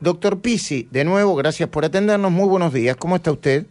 Doctor 0.00 0.40
Pisi, 0.40 0.86
de 0.92 1.04
nuevo, 1.04 1.34
gracias 1.34 1.68
por 1.68 1.84
atendernos. 1.84 2.30
Muy 2.30 2.48
buenos 2.48 2.72
días. 2.72 2.94
¿Cómo 2.94 3.16
está 3.16 3.32
usted? 3.32 3.66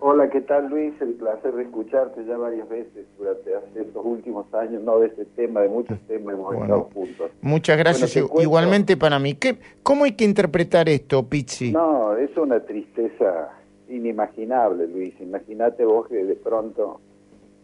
Hola, 0.00 0.28
¿qué 0.28 0.42
tal 0.42 0.68
Luis? 0.68 0.92
El 1.00 1.14
placer 1.14 1.54
de 1.54 1.62
escucharte 1.62 2.26
ya 2.26 2.36
varias 2.36 2.68
veces 2.68 3.06
durante 3.16 3.52
estos 3.80 4.04
últimos 4.04 4.52
años, 4.52 4.82
no 4.82 4.98
de 4.98 5.06
este 5.06 5.24
tema, 5.24 5.62
de 5.62 5.70
muchos 5.70 5.98
temas 6.00 6.34
hemos 6.34 6.54
estado 6.54 6.90
juntos. 6.92 7.30
Muchas 7.40 7.78
gracias. 7.78 8.14
Igualmente 8.16 8.98
para 8.98 9.18
mí. 9.18 9.32
¿Qué, 9.32 9.56
¿Cómo 9.82 10.04
hay 10.04 10.12
que 10.12 10.24
interpretar 10.24 10.90
esto, 10.90 11.26
Pizzi? 11.26 11.72
No, 11.72 12.18
es 12.18 12.36
una 12.36 12.60
tristeza 12.60 13.48
inimaginable, 13.88 14.88
Luis. 14.88 15.14
Imagínate 15.22 15.86
vos 15.86 16.06
que 16.06 16.22
de 16.22 16.34
pronto 16.34 17.00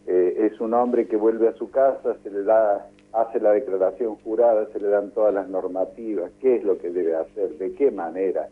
eh, 0.07 0.49
es 0.51 0.59
un 0.59 0.73
hombre 0.73 1.07
que 1.07 1.15
vuelve 1.15 1.47
a 1.47 1.53
su 1.53 1.69
casa, 1.69 2.17
se 2.23 2.31
le 2.31 2.41
da 2.41 2.89
hace 3.13 3.39
la 3.39 3.51
declaración 3.51 4.15
jurada, 4.17 4.67
se 4.71 4.79
le 4.79 4.87
dan 4.87 5.11
todas 5.11 5.33
las 5.33 5.49
normativas, 5.49 6.31
qué 6.39 6.57
es 6.57 6.63
lo 6.63 6.77
que 6.77 6.89
debe 6.89 7.15
hacer, 7.15 7.57
de 7.57 7.73
qué 7.73 7.91
manera. 7.91 8.49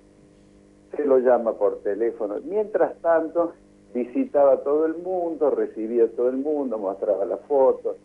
Se 0.96 1.06
lo 1.06 1.20
llama 1.20 1.54
por 1.54 1.80
teléfono. 1.80 2.36
Mientras 2.44 2.98
tanto, 3.02 3.54
visitaba 3.94 4.54
a 4.54 4.64
todo 4.64 4.86
el 4.86 4.96
mundo, 4.96 5.50
recibía 5.50 6.06
a 6.06 6.08
todo 6.08 6.30
el 6.30 6.38
mundo, 6.38 6.78
mostraba 6.78 7.26
las 7.26 7.42
fotos, 7.42 7.98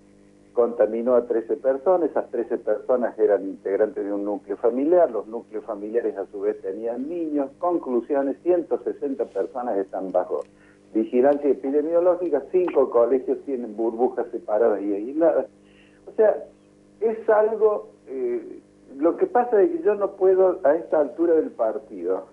contaminó 0.52 1.14
a 1.14 1.26
13 1.26 1.56
personas, 1.56 2.10
esas 2.10 2.30
13 2.30 2.58
personas 2.58 3.18
eran 3.18 3.44
integrantes 3.44 4.04
de 4.04 4.12
un 4.12 4.24
núcleo 4.24 4.56
familiar, 4.58 5.10
los 5.10 5.26
núcleos 5.26 5.64
familiares 5.64 6.16
a 6.18 6.26
su 6.26 6.40
vez 6.40 6.60
tenían 6.60 7.08
niños, 7.08 7.50
conclusiones, 7.58 8.36
160 8.42 9.24
personas 9.26 9.78
están 9.78 10.12
bajo 10.12 10.42
vigilancia 10.92 11.48
epidemiológica, 11.48 12.42
cinco 12.52 12.90
colegios 12.90 13.38
tienen 13.46 13.74
burbujas 13.74 14.26
separadas 14.30 14.82
y 14.82 14.92
aisladas 14.92 15.46
o 16.12 16.16
sea, 16.16 16.44
es 17.00 17.28
algo, 17.28 17.88
eh, 18.06 18.60
lo 18.96 19.16
que 19.16 19.26
pasa 19.26 19.60
es 19.62 19.70
que 19.70 19.82
yo 19.82 19.94
no 19.94 20.12
puedo 20.12 20.60
a 20.64 20.74
esta 20.74 21.00
altura 21.00 21.34
del 21.34 21.50
partido, 21.50 22.26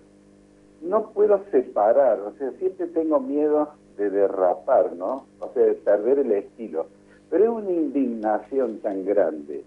no 0.82 1.10
puedo 1.10 1.42
separar, 1.50 2.20
o 2.20 2.32
sea, 2.32 2.50
siempre 2.52 2.86
tengo 2.88 3.20
miedo 3.20 3.70
de 3.96 4.10
derrapar, 4.10 4.92
¿no? 4.92 5.26
O 5.40 5.50
sea, 5.52 5.64
de 5.64 5.74
perder 5.74 6.20
el 6.20 6.32
estilo. 6.32 6.86
Pero 7.28 7.44
es 7.44 7.50
una 7.50 7.70
indignación 7.70 8.78
tan 8.78 9.04
grande, 9.04 9.62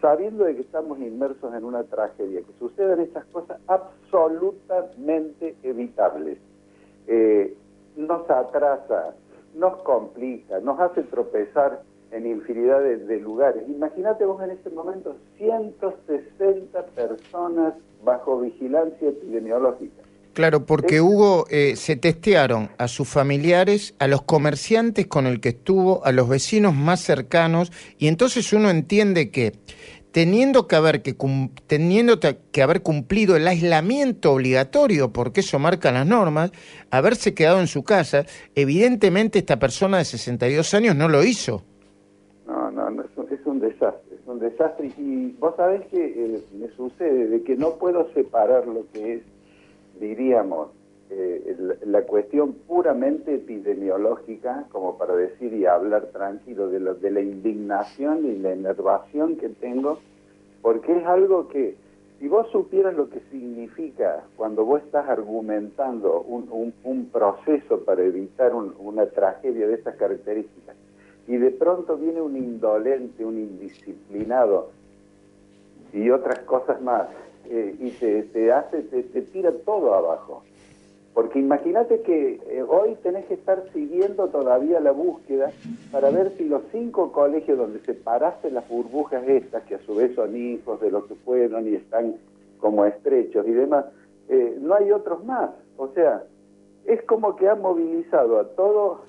sabiendo 0.00 0.44
de 0.44 0.56
que 0.56 0.62
estamos 0.62 0.98
inmersos 0.98 1.54
en 1.54 1.64
una 1.64 1.84
tragedia, 1.84 2.40
que 2.40 2.52
sucedan 2.58 3.00
estas 3.00 3.24
cosas 3.26 3.60
absolutamente 3.66 5.54
evitables. 5.62 6.38
Eh, 7.06 7.54
nos 7.96 8.28
atrasa, 8.28 9.14
nos 9.54 9.76
complica, 9.82 10.60
nos 10.60 10.80
hace 10.80 11.02
tropezar 11.04 11.82
en 12.14 12.26
infinidad 12.26 12.80
de, 12.80 13.18
lugares. 13.18 13.64
Imagínate 13.68 14.24
vos 14.24 14.40
en 14.42 14.50
este 14.50 14.70
momento 14.70 15.16
160 15.36 16.86
personas 16.94 17.74
bajo 18.04 18.40
vigilancia 18.40 19.08
epidemiológica. 19.08 20.02
Claro, 20.32 20.64
porque 20.64 21.00
Hugo 21.00 21.46
eh, 21.50 21.74
se 21.76 21.96
testearon 21.96 22.70
a 22.78 22.88
sus 22.88 23.08
familiares, 23.08 23.94
a 23.98 24.06
los 24.08 24.22
comerciantes 24.22 25.06
con 25.06 25.26
el 25.26 25.40
que 25.40 25.50
estuvo, 25.50 26.04
a 26.04 26.12
los 26.12 26.28
vecinos 26.28 26.74
más 26.74 27.00
cercanos, 27.00 27.72
y 27.98 28.08
entonces 28.08 28.52
uno 28.52 28.70
entiende 28.70 29.30
que 29.30 29.52
teniendo 30.10 30.68
que 30.68 30.76
haber 30.76 31.02
que 31.02 31.16
teniendo 31.66 32.20
que 32.20 32.62
haber 32.62 32.82
cumplido 32.82 33.36
el 33.36 33.46
aislamiento 33.46 34.32
obligatorio, 34.32 35.12
porque 35.12 35.40
eso 35.40 35.58
marca 35.58 35.90
las 35.90 36.06
normas, 36.06 36.52
haberse 36.90 37.34
quedado 37.34 37.60
en 37.60 37.68
su 37.68 37.82
casa, 37.82 38.24
evidentemente 38.54 39.40
esta 39.40 39.58
persona 39.58 39.98
de 39.98 40.04
62 40.04 40.74
años 40.74 40.94
no 40.96 41.08
lo 41.08 41.24
hizo 41.24 41.64
desastre. 44.38 44.90
Y 44.96 45.32
vos 45.38 45.54
sabés 45.56 45.86
que 45.86 46.04
eh, 46.04 46.42
me 46.58 46.68
sucede 46.68 47.28
de 47.28 47.42
que 47.42 47.56
no 47.56 47.76
puedo 47.76 48.08
separar 48.12 48.66
lo 48.66 48.86
que 48.92 49.14
es, 49.14 49.22
diríamos, 50.00 50.70
eh, 51.10 51.76
la 51.84 52.02
cuestión 52.02 52.54
puramente 52.66 53.34
epidemiológica, 53.34 54.64
como 54.72 54.96
para 54.96 55.14
decir 55.14 55.52
y 55.52 55.66
hablar 55.66 56.06
tranquilo 56.06 56.68
de, 56.68 56.80
de 56.80 57.10
la 57.10 57.20
indignación 57.20 58.24
y 58.26 58.38
la 58.38 58.52
enervación 58.52 59.36
que 59.36 59.50
tengo, 59.50 59.98
porque 60.62 60.96
es 60.96 61.04
algo 61.04 61.48
que, 61.48 61.76
si 62.18 62.28
vos 62.28 62.50
supieras 62.50 62.94
lo 62.94 63.10
que 63.10 63.20
significa 63.30 64.24
cuando 64.36 64.64
vos 64.64 64.82
estás 64.82 65.06
argumentando 65.08 66.22
un, 66.22 66.72
un, 66.82 67.06
proceso 67.10 67.84
para 67.84 68.02
evitar 68.02 68.54
una 68.54 69.06
tragedia 69.06 69.66
de 69.66 69.74
estas 69.74 69.96
características, 69.96 70.74
y 71.26 71.36
de 71.36 71.50
pronto 71.50 71.96
viene 71.96 72.20
un 72.20 72.36
indolente, 72.36 73.24
un 73.24 73.38
indisciplinado 73.38 74.70
y 75.92 76.10
otras 76.10 76.40
cosas 76.40 76.82
más, 76.82 77.08
eh, 77.48 77.74
y 77.78 77.90
te, 77.90 78.52
hace, 78.52 78.82
te, 78.82 79.22
tira 79.22 79.52
todo 79.64 79.94
abajo. 79.94 80.42
Porque 81.14 81.38
imagínate 81.38 82.00
que 82.00 82.40
eh, 82.48 82.64
hoy 82.66 82.96
tenés 83.02 83.26
que 83.26 83.34
estar 83.34 83.62
siguiendo 83.72 84.28
todavía 84.28 84.80
la 84.80 84.90
búsqueda 84.90 85.52
para 85.92 86.10
ver 86.10 86.32
si 86.36 86.44
los 86.44 86.62
cinco 86.72 87.12
colegios 87.12 87.56
donde 87.56 87.78
se 87.80 87.94
parasen 87.94 88.54
las 88.54 88.68
burbujas 88.68 89.22
estas, 89.28 89.62
que 89.62 89.76
a 89.76 89.78
su 89.80 89.94
vez 89.94 90.14
son 90.16 90.36
hijos 90.36 90.80
de 90.80 90.90
los 90.90 91.04
que 91.04 91.14
fueron 91.14 91.68
y 91.68 91.74
están 91.74 92.16
como 92.58 92.84
estrechos 92.84 93.46
y 93.46 93.52
demás, 93.52 93.84
eh, 94.28 94.58
no 94.60 94.74
hay 94.74 94.90
otros 94.90 95.24
más. 95.24 95.50
O 95.76 95.88
sea, 95.88 96.24
es 96.86 97.02
como 97.02 97.36
que 97.36 97.48
ha 97.48 97.54
movilizado 97.54 98.40
a 98.40 98.48
todos 98.48 99.00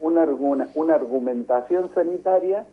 una, 0.00 0.26
una 0.74 0.94
argumentación 0.94 1.90
sanitaria 1.94 2.66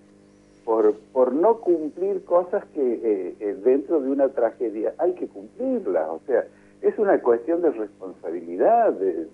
por, 0.66 0.96
por 1.12 1.34
no 1.34 1.58
cumplir 1.58 2.24
cosas 2.26 2.64
que 2.74 2.82
eh, 2.82 3.36
eh, 3.40 3.58
dentro 3.64 4.00
de 4.02 4.10
una 4.10 4.30
tragedia 4.30 4.94
hay 4.98 5.14
que 5.14 5.28
cumplirlas. 5.28 6.08
O 6.10 6.22
sea, 6.26 6.46
es 6.82 6.98
una 6.98 7.20
cuestión 7.20 7.62
de 7.62 7.72
responsabilidad, 7.72 8.92
de, 8.94 9.28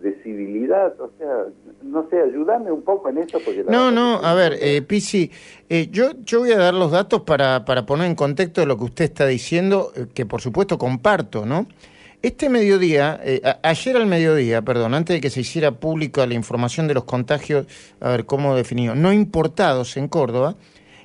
de, 0.00 0.12
civilidad. 0.22 0.98
O 1.00 1.10
sea, 1.18 1.44
no 1.82 2.08
sé, 2.08 2.20
ayúdame 2.20 2.72
un 2.72 2.82
poco 2.82 3.08
en 3.08 3.18
esto. 3.18 3.38
Porque 3.44 3.64
no, 3.64 3.90
no, 3.90 4.16
a 4.16 4.34
ver, 4.34 4.56
eh, 4.60 4.82
Pisi, 4.82 5.30
eh, 5.68 5.88
yo, 5.90 6.12
yo 6.24 6.40
voy 6.40 6.52
a 6.52 6.58
dar 6.58 6.74
los 6.74 6.90
datos 6.90 7.22
para, 7.22 7.64
para 7.64 7.86
poner 7.86 8.06
en 8.06 8.14
contexto 8.14 8.64
lo 8.66 8.76
que 8.76 8.84
usted 8.84 9.04
está 9.04 9.26
diciendo, 9.26 9.92
que 10.14 10.26
por 10.26 10.40
supuesto 10.40 10.78
comparto, 10.78 11.46
¿no? 11.46 11.66
Este 12.22 12.50
mediodía, 12.50 13.18
eh, 13.24 13.40
ayer 13.62 13.96
al 13.96 14.04
mediodía, 14.04 14.60
perdón, 14.60 14.92
antes 14.92 15.16
de 15.16 15.20
que 15.22 15.30
se 15.30 15.40
hiciera 15.40 15.72
pública 15.72 16.26
la 16.26 16.34
información 16.34 16.86
de 16.86 16.92
los 16.92 17.04
contagios, 17.04 17.66
a 17.98 18.10
ver 18.10 18.26
cómo 18.26 18.54
definido, 18.54 18.94
no 18.94 19.10
importados 19.10 19.96
en 19.96 20.06
Córdoba, 20.06 20.56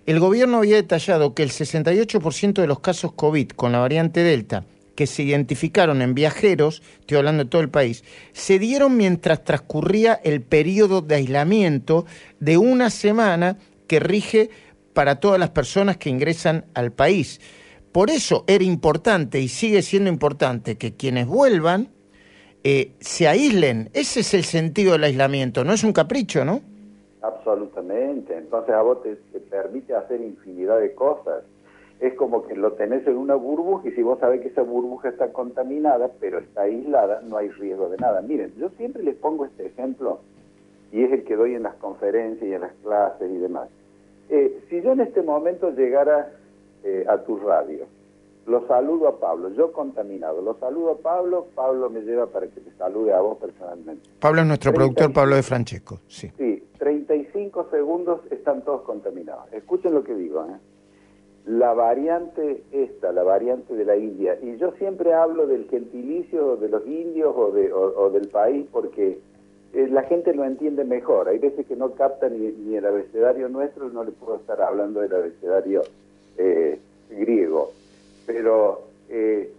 el 0.05 0.19
gobierno 0.19 0.57
había 0.57 0.75
detallado 0.75 1.33
que 1.33 1.43
el 1.43 1.51
68% 1.51 2.61
de 2.61 2.67
los 2.67 2.81
casos 2.81 3.13
COVID 3.13 3.51
con 3.51 3.71
la 3.71 3.79
variante 3.79 4.23
Delta 4.23 4.65
que 4.95 5.07
se 5.07 5.23
identificaron 5.23 6.01
en 6.01 6.15
viajeros, 6.15 6.81
estoy 6.99 7.17
hablando 7.17 7.45
de 7.45 7.49
todo 7.49 7.61
el 7.61 7.69
país, 7.69 8.03
se 8.33 8.59
dieron 8.59 8.97
mientras 8.97 9.43
transcurría 9.43 10.19
el 10.21 10.41
periodo 10.41 11.01
de 11.01 11.15
aislamiento 11.15 12.05
de 12.41 12.57
una 12.57 12.89
semana 12.89 13.57
que 13.87 14.01
rige 14.01 14.49
para 14.93 15.21
todas 15.21 15.39
las 15.39 15.51
personas 15.51 15.95
que 15.95 16.09
ingresan 16.09 16.65
al 16.73 16.91
país. 16.91 17.39
Por 17.95 18.09
eso 18.09 18.43
era 18.45 18.65
importante 18.65 19.39
y 19.39 19.47
sigue 19.47 19.81
siendo 19.81 20.09
importante 20.09 20.77
que 20.77 20.97
quienes 20.97 21.27
vuelvan 21.27 21.87
eh, 22.61 22.91
se 22.99 23.25
aíslen. 23.25 23.89
Ese 23.93 24.19
es 24.19 24.33
el 24.33 24.43
sentido 24.43 24.91
del 24.91 25.05
aislamiento, 25.05 25.63
no 25.63 25.71
es 25.71 25.81
un 25.85 25.93
capricho, 25.93 26.43
¿no? 26.43 26.59
Absolutamente. 27.21 28.37
Entonces 28.37 28.75
a 28.75 28.81
vos 28.81 29.01
te, 29.01 29.15
permite 29.49 29.95
hacer 29.95 30.19
infinidad 30.19 30.81
de 30.81 30.93
cosas. 30.93 31.45
Es 32.01 32.13
como 32.15 32.45
que 32.45 32.57
lo 32.57 32.73
tenés 32.73 33.07
en 33.07 33.15
una 33.15 33.35
burbuja 33.35 33.87
y 33.87 33.93
si 33.93 34.01
vos 34.01 34.19
sabés 34.19 34.41
que 34.41 34.49
esa 34.49 34.63
burbuja 34.63 35.07
está 35.07 35.31
contaminada, 35.31 36.11
pero 36.19 36.39
está 36.39 36.63
aislada, 36.63 37.21
no 37.21 37.37
hay 37.37 37.47
riesgo 37.47 37.87
de 37.87 37.95
nada. 37.95 38.21
Miren, 38.21 38.51
yo 38.59 38.71
siempre 38.75 39.03
les 39.03 39.15
pongo 39.15 39.45
este 39.45 39.67
ejemplo 39.67 40.19
y 40.91 41.01
es 41.01 41.13
el 41.13 41.23
que 41.23 41.37
doy 41.37 41.55
en 41.55 41.63
las 41.63 41.75
conferencias 41.75 42.45
y 42.45 42.53
en 42.55 42.59
las 42.59 42.73
clases 42.83 43.31
y 43.31 43.37
demás. 43.37 43.69
Eh, 44.27 44.65
si 44.69 44.81
yo 44.81 44.91
en 44.91 44.99
este 44.99 45.21
momento 45.21 45.71
llegara 45.71 46.29
eh, 46.85 47.03
a 47.09 47.17
tu 47.17 47.37
radio. 47.37 47.87
Lo 48.45 48.67
saludo 48.67 49.07
a 49.07 49.19
Pablo, 49.19 49.49
yo 49.49 49.71
contaminado. 49.71 50.39
Lo 50.39 50.53
saludo 50.59 50.91
a 50.91 50.97
Pablo, 50.97 51.47
Pablo 51.55 51.89
me 51.89 52.01
lleva 52.01 52.27
para 52.27 52.45
que 52.45 52.61
te 52.61 52.71
salude 52.77 53.11
a 53.11 53.19
vos 53.19 53.39
personalmente. 53.39 54.07
Pablo 54.19 54.41
es 54.41 54.47
nuestro 54.47 54.71
productor, 54.71 55.11
Pablo 55.11 55.35
de 55.35 55.41
Francesco. 55.41 55.99
Sí. 56.07 56.31
sí, 56.37 56.63
35 56.77 57.69
segundos 57.71 58.19
están 58.29 58.61
todos 58.63 58.83
contaminados. 58.83 59.51
Escuchen 59.51 59.95
lo 59.95 60.03
que 60.03 60.13
digo. 60.13 60.45
¿eh? 60.45 60.59
La 61.47 61.73
variante 61.73 62.63
esta, 62.71 63.11
la 63.11 63.23
variante 63.23 63.73
de 63.73 63.83
la 63.83 63.97
India, 63.97 64.37
y 64.39 64.57
yo 64.57 64.71
siempre 64.77 65.13
hablo 65.15 65.47
del 65.47 65.67
gentilicio 65.67 66.57
de 66.57 66.69
los 66.69 66.85
indios 66.85 67.33
o, 67.35 67.51
de, 67.51 67.73
o, 67.73 68.11
del 68.11 68.27
país 68.27 68.67
porque 68.71 69.19
eh, 69.73 69.87
la 69.89 70.03
gente 70.03 70.35
lo 70.35 70.43
entiende 70.43 70.83
mejor. 70.83 71.29
Hay 71.29 71.39
veces 71.39 71.65
que 71.65 71.75
no 71.75 71.93
capta 71.93 72.29
ni, 72.29 72.37
ni 72.37 72.75
el 72.75 72.85
abecedario 72.85 73.49
nuestro, 73.49 73.89
no 73.89 74.03
le 74.03 74.11
puedo 74.11 74.35
estar 74.35 74.61
hablando 74.61 74.99
del 75.01 75.15
abecedario 75.15 75.81
eh, 76.37 76.79
griego, 77.09 77.71
pero 78.25 78.81
eh, 79.09 79.51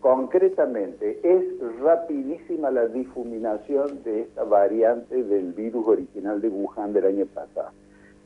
concretamente 0.00 1.20
es 1.22 1.44
rapidísima 1.80 2.70
la 2.70 2.86
difuminación 2.86 4.02
de 4.04 4.22
esta 4.22 4.44
variante 4.44 5.22
del 5.22 5.52
virus 5.52 5.86
original 5.86 6.40
de 6.40 6.48
Wuhan 6.48 6.92
del 6.92 7.06
año 7.06 7.26
pasado. 7.26 7.70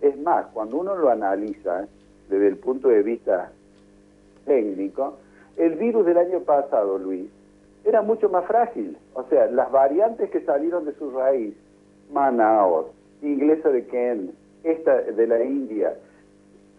Es 0.01 0.19
más, 0.19 0.47
cuando 0.53 0.79
uno 0.79 0.97
lo 0.97 1.11
analiza 1.11 1.87
desde 2.29 2.49
el 2.49 2.57
punto 2.57 2.89
de 2.89 3.03
vista 3.03 3.51
técnico, 4.47 5.19
El 5.57 5.75
virus 5.75 6.07
del 6.07 6.17
año 6.17 6.41
pasado, 6.41 6.97
Luis, 6.97 7.29
era 7.85 8.01
mucho 8.01 8.29
más 8.29 8.47
frágil. 8.47 8.97
O 9.15 9.25
sea, 9.25 9.47
las 9.47 9.71
variantes 9.71 10.31
que 10.31 10.41
salieron 10.41 10.87
de 10.87 10.95
su 10.95 11.11
raíz, 11.11 11.55
Manaus, 12.13 12.87
inglesa 13.21 13.69
de 13.69 13.85
Kent, 13.87 14.31
esta 14.65 15.03
de 15.03 15.27
la 15.27 15.43
India, 15.45 15.95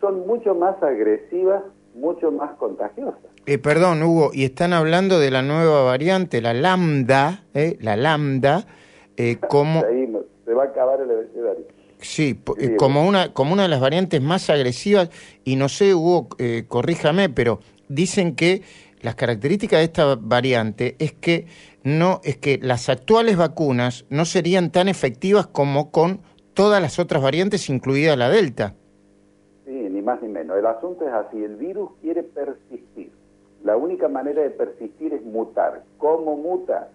son 0.02 0.28
mucho 0.28 0.56
más 0.56 0.82
agresivas, 0.84 1.64
mucho 1.96 2.32
más 2.32 2.52
contagiosas. 2.58 3.20
Eh, 3.46 3.58
perdón, 3.58 4.04
Hugo, 4.04 4.32
y 4.34 4.44
están 4.44 4.74
hablando 4.74 5.20
de 5.20 5.32
la 5.32 5.42
nueva 5.42 5.84
variante, 5.84 6.42
la 6.42 6.54
lambda, 6.54 7.46
eh, 7.54 7.78
la 7.80 7.96
lambda, 7.96 8.66
eh, 9.18 9.38
como... 9.50 9.84
Ahí 9.86 10.12
se 10.46 10.54
va 10.54 10.64
a 10.64 10.68
acabar 10.68 11.00
el 11.02 11.12
abecedario. 11.12 11.66
Sí, 12.02 12.40
eh, 12.58 12.76
como 12.78 13.08
una, 13.08 13.32
como 13.32 13.54
una 13.54 13.64
de 13.64 13.70
las 13.70 13.80
variantes 13.80 14.22
más 14.22 14.50
agresivas, 14.50 15.10
y 15.46 15.56
no 15.56 15.70
sé, 15.70 15.94
Hugo, 15.94 16.30
eh, 16.40 16.66
corríjame, 16.68 17.30
pero 17.30 17.60
dicen 17.90 18.36
que 18.36 18.64
las 19.02 19.16
características 19.16 19.80
de 19.80 19.86
esta 19.86 20.16
variante 20.16 20.96
es 21.00 21.14
que 21.14 21.46
no, 21.84 22.20
es 22.24 22.38
que 22.38 22.60
las 22.62 22.90
actuales 22.90 23.38
vacunas 23.38 24.06
no 24.10 24.26
serían 24.26 24.72
tan 24.72 24.88
efectivas 24.88 25.46
como 25.48 25.92
con 25.92 26.22
todas 26.54 26.82
las 26.82 26.98
otras 26.98 27.22
variantes, 27.22 27.70
incluida 27.70 28.16
la 28.16 28.30
Delta. 28.30 28.76
Más 30.02 30.22
ni 30.22 30.28
menos. 30.28 30.58
El 30.58 30.66
asunto 30.66 31.06
es 31.06 31.14
así, 31.14 31.44
el 31.44 31.56
virus 31.56 31.92
quiere 32.02 32.24
persistir. 32.24 33.12
La 33.64 33.78
única 33.78 34.08
manera 34.08 34.42
de 34.42 34.50
persistir 34.50 35.14
es 35.14 35.24
mutar. 35.24 35.84
¿Cómo 35.98 36.36
muta? 36.36 36.90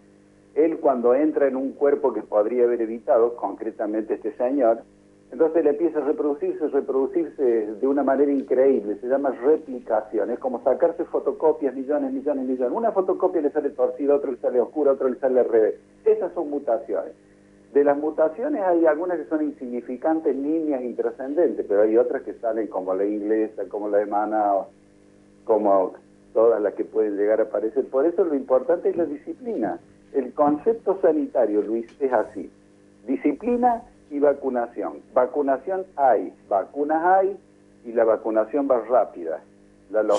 Él 0.55 0.79
cuando 0.79 1.15
entra 1.15 1.47
en 1.47 1.57
un 1.57 1.73
cuerpo 1.73 2.13
que 2.13 2.23
podría 2.23 2.65
haber 2.65 2.81
evitado, 2.81 3.37
concretamente 3.37 4.15
este 4.15 4.33
señor, 4.37 4.83
entonces 5.31 5.65
le 5.65 5.71
empieza 5.71 5.99
a 5.99 6.05
reproducirse, 6.05 6.69
reproducirse 6.69 7.43
de 7.43 7.87
una 7.87 8.03
manera 8.03 8.33
increíble, 8.33 8.97
se 9.01 9.09
llama 9.09 9.31
replicación, 9.31 10.31
es 10.31 10.39
como 10.39 10.63
sacarse 10.63 11.05
fotocopias, 11.05 11.75
millones, 11.75 12.13
millones, 12.13 12.47
millones. 12.47 12.73
Una 12.73 12.93
fotocopia 12.93 13.43
le 13.43 13.51
sale 13.51 13.71
torcida, 13.71 14.15
otra 14.15 14.31
le 14.31 14.39
sale 14.39 14.61
oscura, 14.61 14.93
otra 14.93 15.09
le 15.11 15.19
sale 15.19 15.41
al 15.41 15.49
revés. 15.49 15.75
Esas 16.05 16.33
son 16.33 16.49
mutaciones. 16.49 17.13
De 17.73 17.85
las 17.85 17.97
mutaciones 17.99 18.63
hay 18.63 18.87
algunas 18.87 19.19
que 19.19 19.27
son 19.27 19.43
insignificantes, 19.43 20.35
niñas, 20.35 20.83
intrascendentes, 20.83 21.67
pero 21.69 21.83
hay 21.83 21.97
otras 21.97 22.23
que 22.23 22.35
salen 22.35 22.69
como 22.69 22.95
la 22.95 23.05
inglesa, 23.05 23.65
como 23.69 23.89
la 23.89 23.99
de 23.99 24.07
Manaus, 24.07 24.69
como 25.45 25.95
todas 26.33 26.61
las 26.61 26.75
que 26.75 26.85
pueden 26.85 27.17
llegar 27.17 27.41
a 27.41 27.45
aparecer. 27.45 27.87
Por 27.87 28.07
eso 28.07 28.25
lo 28.25 28.35
importante 28.35 28.91
es 28.91 28.97
la 28.97 29.05
disciplina. 29.05 29.79
El 30.13 30.33
concepto 30.33 30.99
sanitario, 31.03 31.63
Luis, 31.63 31.87
es 32.01 32.13
así. 32.13 32.51
Disciplina 33.07 33.83
y 34.11 34.19
vacunación. 34.19 35.01
Vacunación 35.13 35.85
hay, 35.97 36.33
vacunas 36.49 37.05
hay 37.05 37.37
y 37.85 37.93
la 37.93 38.05
vacunación 38.05 38.69
va 38.71 38.81
rápida. 38.81 39.41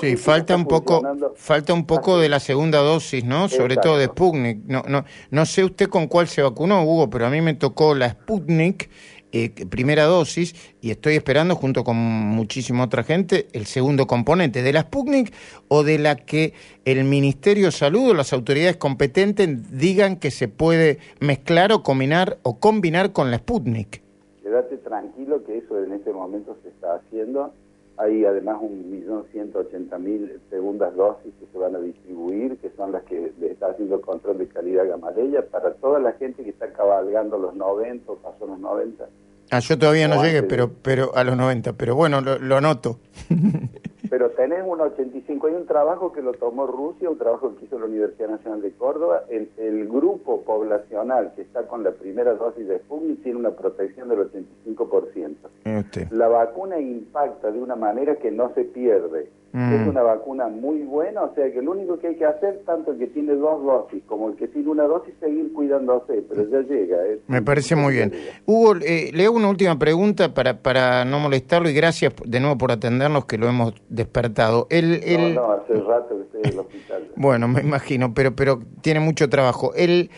Sí, 0.00 0.16
falta 0.16 0.56
un 0.56 0.66
poco, 0.66 1.02
falta 1.34 1.72
un 1.72 1.86
poco 1.86 2.18
de 2.18 2.28
la 2.28 2.40
segunda 2.40 2.78
dosis, 2.78 3.24
¿no? 3.24 3.48
Sobre 3.48 3.76
todo 3.76 3.98
de 3.98 4.06
Sputnik. 4.06 4.64
No, 4.66 4.82
no, 4.88 5.04
no 5.30 5.46
sé 5.46 5.64
usted 5.64 5.88
con 5.88 6.06
cuál 6.06 6.28
se 6.28 6.42
vacunó, 6.42 6.82
Hugo, 6.84 7.10
pero 7.10 7.26
a 7.26 7.30
mí 7.30 7.40
me 7.40 7.54
tocó 7.54 7.94
la 7.94 8.10
Sputnik 8.10 8.88
eh, 9.30 9.50
primera 9.68 10.04
dosis 10.04 10.54
y 10.80 10.90
estoy 10.90 11.16
esperando 11.16 11.54
junto 11.54 11.84
con 11.84 11.96
muchísima 11.96 12.84
otra 12.84 13.02
gente 13.02 13.46
el 13.52 13.66
segundo 13.66 14.06
componente 14.06 14.62
de 14.62 14.72
la 14.72 14.80
Sputnik 14.80 15.34
o 15.68 15.84
de 15.84 15.98
la 15.98 16.16
que 16.16 16.54
el 16.86 17.04
Ministerio 17.04 17.66
de 17.66 17.72
Salud 17.72 18.08
o 18.08 18.14
las 18.14 18.32
autoridades 18.32 18.78
competentes 18.78 19.78
digan 19.78 20.16
que 20.16 20.30
se 20.30 20.48
puede 20.48 20.98
mezclar 21.20 21.72
o 21.72 21.82
combinar 21.82 22.38
o 22.42 22.58
combinar 22.58 23.12
con 23.12 23.30
la 23.30 23.36
Sputnik. 23.36 24.00
Quédate 24.42 24.78
tranquilo 24.78 25.44
que 25.44 25.58
eso 25.58 25.78
en 25.84 25.92
este 25.92 26.10
momento 26.10 26.56
se 26.62 26.70
está 26.70 26.94
haciendo. 26.94 27.52
Hay 27.98 28.24
además 28.24 28.58
un 28.62 28.90
millón 28.92 29.24
ciento 29.32 29.58
ochenta 29.58 29.98
mil 29.98 30.40
segundas 30.50 30.94
dosis 30.94 31.34
que 31.34 31.46
se 31.46 31.58
van 31.58 31.74
a 31.74 31.80
distribuir, 31.80 32.56
que 32.58 32.70
son 32.70 32.92
las 32.92 33.02
que 33.02 33.32
está 33.40 33.70
haciendo 33.70 33.96
el 33.96 34.02
control 34.02 34.38
de 34.38 34.46
calidad 34.46 34.86
Gamaleya 34.86 35.44
para 35.50 35.74
toda 35.74 35.98
la 35.98 36.12
gente 36.12 36.44
que 36.44 36.50
está 36.50 36.72
cabalgando 36.72 37.38
los 37.38 37.56
90 37.56 38.12
o 38.12 38.16
pasó 38.16 38.46
los 38.46 38.60
90. 38.60 39.08
Ah, 39.50 39.60
yo 39.60 39.78
todavía 39.78 40.08
no, 40.08 40.22
llegué, 40.22 40.42
pero 40.42 40.70
pero 40.82 41.16
a 41.16 41.24
los 41.24 41.36
90, 41.36 41.72
pero 41.74 41.94
bueno, 41.94 42.20
lo, 42.20 42.38
lo 42.38 42.60
noto. 42.60 42.98
pero 44.10 44.30
tenés 44.30 44.62
un 44.66 44.80
85, 44.80 45.46
hay 45.46 45.54
un 45.54 45.66
trabajo 45.66 46.12
que 46.12 46.22
lo 46.22 46.32
tomó 46.32 46.66
Rusia, 46.66 47.08
un 47.10 47.18
trabajo 47.18 47.54
que 47.56 47.64
hizo 47.64 47.78
la 47.78 47.86
Universidad 47.86 48.28
Nacional 48.28 48.62
de 48.62 48.72
Córdoba, 48.72 49.24
el, 49.28 49.50
el 49.56 49.88
grupo 49.88 50.42
poblacional 50.42 51.32
que 51.34 51.42
está 51.42 51.66
con 51.66 51.82
la 51.82 51.92
primera 51.92 52.34
dosis 52.34 52.68
de 52.68 52.78
Sputnik 52.78 53.22
tiene 53.22 53.38
una 53.38 53.50
protección 53.50 54.08
del 54.08 54.30
85%. 54.30 55.36
Este. 55.64 56.08
La 56.10 56.28
vacuna 56.28 56.78
impacta 56.78 57.50
de 57.50 57.60
una 57.60 57.76
manera 57.76 58.16
que 58.16 58.30
no 58.30 58.52
se 58.54 58.64
pierde. 58.64 59.30
Mm. 59.52 59.72
Es 59.72 59.88
una 59.88 60.02
vacuna 60.02 60.48
muy 60.48 60.82
buena, 60.82 61.22
o 61.22 61.34
sea 61.34 61.50
que 61.50 61.62
lo 61.62 61.72
único 61.72 61.98
que 61.98 62.08
hay 62.08 62.16
que 62.16 62.26
hacer, 62.26 62.60
tanto 62.66 62.92
el 62.92 62.98
que 62.98 63.06
tiene 63.06 63.34
dos 63.34 63.64
dosis 63.64 64.02
como 64.06 64.28
el 64.28 64.36
que 64.36 64.46
tiene 64.46 64.68
una 64.68 64.84
dosis, 64.84 65.14
seguir 65.20 65.52
cuidándose, 65.54 66.22
pero 66.28 66.48
ya 66.50 66.60
llega. 66.60 66.96
¿eh? 67.06 67.18
Me 67.28 67.40
parece 67.40 67.74
muy 67.74 67.94
bien. 67.94 68.12
Hugo, 68.44 68.76
eh, 68.76 69.10
le 69.14 69.24
hago 69.24 69.36
una 69.36 69.48
última 69.48 69.78
pregunta 69.78 70.34
para, 70.34 70.62
para 70.62 71.06
no 71.06 71.18
molestarlo 71.18 71.70
y 71.70 71.72
gracias 71.72 72.12
de 72.26 72.40
nuevo 72.40 72.58
por 72.58 72.72
atendernos 72.72 73.24
que 73.24 73.38
lo 73.38 73.48
hemos 73.48 73.72
despertado. 73.88 74.66
El, 74.68 75.02
el... 75.02 75.34
No, 75.34 75.46
no, 75.46 75.52
hace 75.52 75.74
rato 75.74 76.16
que 76.16 76.22
estoy 76.24 76.40
en 76.44 76.48
el 76.52 76.58
hospital. 76.58 77.08
bueno, 77.16 77.48
me 77.48 77.60
imagino, 77.60 78.12
pero, 78.12 78.36
pero 78.36 78.60
tiene 78.82 79.00
mucho 79.00 79.30
trabajo. 79.30 79.72
El... 79.74 80.10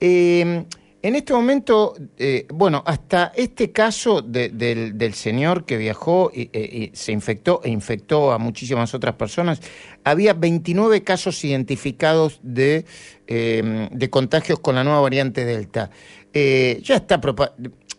Eh, 0.00 0.64
en 1.02 1.16
este 1.16 1.32
momento, 1.32 1.94
eh, 2.16 2.46
bueno, 2.54 2.84
hasta 2.86 3.32
este 3.34 3.72
caso 3.72 4.22
del, 4.22 5.14
señor 5.14 5.64
que 5.64 5.76
viajó 5.76 6.30
y, 6.32 6.48
e, 6.52 6.90
se 6.94 7.10
infectó 7.10 7.60
e 7.64 7.70
infectó 7.70 8.30
a 8.30 8.38
muchísimas 8.38 8.94
otras 8.94 9.16
personas, 9.16 9.60
había 10.04 10.32
29 10.32 11.02
casos 11.02 11.44
identificados 11.44 12.38
de, 12.44 12.84
em, 13.26 13.88
de 13.88 14.10
contagios 14.10 14.60
con 14.60 14.76
la 14.76 14.84
nueva 14.84 15.00
variante 15.00 15.44
Delta. 15.44 15.90
Eh, 16.32 16.78
ya 16.84 16.96
está, 16.96 17.20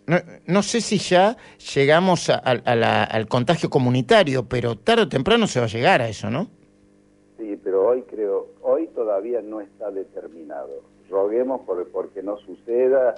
no, 0.08 0.18
no, 0.48 0.64
sé 0.64 0.80
si 0.80 0.98
ya 0.98 1.36
llegamos 1.76 2.30
al 2.30 3.28
contagio 3.28 3.70
comunitario, 3.70 4.48
pero 4.48 4.78
tarde 4.78 5.04
o 5.04 5.10
temprano 5.10 5.46
se 5.48 5.60
va 5.60 5.66
a 5.66 5.70
llegar 5.70 6.02
a 6.02 6.08
eso, 6.08 6.30
¿no? 6.30 6.48
Sí, 7.38 7.60
pero 7.62 7.86
hoy 7.86 8.04
creo, 8.04 8.48
hoy 8.62 8.88
todavía 8.96 9.42
no 9.42 9.60
está 9.60 9.92
determinado 9.92 10.93
roguemos 11.14 11.62
por, 11.62 11.88
porque 11.90 12.24
no 12.24 12.38
suceda, 12.38 13.16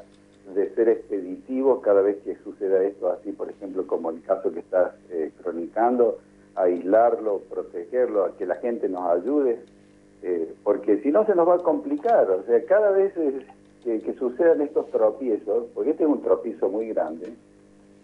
de 0.54 0.70
ser 0.76 0.90
expeditivos 0.90 1.82
cada 1.82 2.02
vez 2.02 2.18
que 2.24 2.36
suceda 2.44 2.84
esto 2.84 3.10
así, 3.10 3.32
por 3.32 3.50
ejemplo, 3.50 3.88
como 3.88 4.12
el 4.12 4.22
caso 4.22 4.52
que 4.52 4.60
estás 4.60 4.94
eh, 5.10 5.32
cronicando, 5.42 6.20
aislarlo, 6.56 7.40
protegerlo, 7.50 8.26
a 8.26 8.38
que 8.38 8.46
la 8.46 8.56
gente 8.56 8.88
nos 8.88 9.10
ayude, 9.10 9.60
eh, 10.22 10.54
porque 10.64 11.02
si 11.02 11.12
no 11.12 11.26
se 11.26 11.36
nos 11.36 11.48
va 11.48 11.56
a 11.56 11.60
complicar, 11.60 12.30
o 12.30 12.44
sea, 12.44 12.64
cada 12.66 12.92
vez 12.92 13.14
que, 13.14 14.14
sucedan 14.18 14.62
estos 14.62 14.90
tropiezos, 14.90 15.66
porque 15.74 15.92
este 15.92 16.04
es 16.04 16.10
un 16.10 16.22
tropiezo 16.22 16.70
muy 16.70 16.90
grande, 16.90 17.34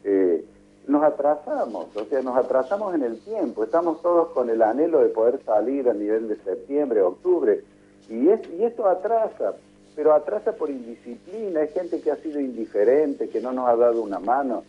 eh, 0.03 0.43
nos 0.87 1.03
atrasamos, 1.03 1.95
o 1.95 2.05
sea, 2.05 2.21
nos 2.21 2.37
atrasamos 2.37 2.93
en 2.95 3.03
el 3.03 3.19
tiempo, 3.21 3.63
estamos 3.63 4.01
todos 4.01 4.29
con 4.29 4.49
el 4.49 4.61
anhelo 4.61 4.99
de 4.99 5.09
poder 5.09 5.41
salir 5.43 5.89
a 5.89 5.93
nivel 5.93 6.27
de 6.27 6.37
septiembre, 6.37 7.01
octubre, 7.01 7.63
y, 8.09 8.29
es, 8.29 8.41
y 8.51 8.63
esto 8.63 8.87
atrasa, 8.87 9.55
pero 10.01 10.15
atrasa 10.15 10.53
por 10.53 10.71
indisciplina, 10.71 11.59
hay 11.59 11.67
gente 11.67 12.01
que 12.01 12.09
ha 12.09 12.15
sido 12.15 12.39
indiferente, 12.39 13.29
que 13.29 13.39
no 13.39 13.51
nos 13.51 13.69
ha 13.69 13.75
dado 13.75 14.01
una 14.01 14.17
mano. 14.17 14.63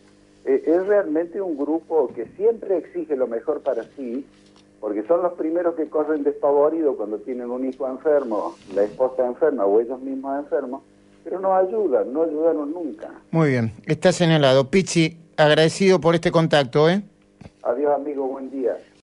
Eh, 0.45 0.63
es 0.67 0.87
realmente 0.87 1.41
un 1.41 1.57
grupo 1.57 2.13
que 2.15 2.27
siempre 2.37 2.77
exige 2.77 3.17
lo 3.17 3.27
mejor 3.27 3.63
para 3.63 3.83
sí, 3.97 4.27
porque 4.79 5.03
son 5.05 5.23
los 5.23 5.33
primeros 5.33 5.75
que 5.75 5.89
corren 5.89 6.23
despavoridos 6.23 6.97
cuando 6.97 7.17
tienen 7.17 7.51
un 7.51 7.67
hijo 7.67 7.89
enfermo, 7.89 8.57
la 8.75 8.83
esposa 8.83 9.25
enferma 9.25 9.65
o 9.65 9.81
ellos 9.81 10.03
mismos 10.03 10.39
enfermos, 10.39 10.83
pero 11.25 11.41
no 11.41 11.57
ayudan, 11.57 12.13
no 12.13 12.25
ayudaron 12.25 12.71
nunca. 12.71 13.09
Muy 13.31 13.53
bien, 13.53 13.73
está 13.87 14.13
señalado. 14.13 14.69
Pichi, 14.69 15.17
agradecido 15.39 15.99
por 15.99 16.15
este 16.15 16.31
contacto, 16.31 16.91
¿eh? 16.91 17.01
Adiós, 17.63 17.95
amigo, 17.95 18.27
buen 18.27 18.51
día. 18.51 18.77